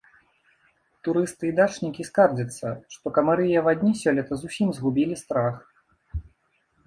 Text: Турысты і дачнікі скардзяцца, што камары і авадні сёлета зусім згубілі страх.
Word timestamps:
Турысты 1.07 1.43
і 1.49 1.53
дачнікі 1.59 2.05
скардзяцца, 2.09 2.67
што 2.95 3.13
камары 3.17 3.45
і 3.51 3.53
авадні 3.61 3.93
сёлета 4.03 4.33
зусім 4.45 4.67
згубілі 4.79 5.15
страх. 5.23 5.55